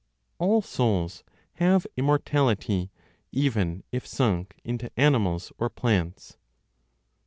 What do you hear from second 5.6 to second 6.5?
PLANTS.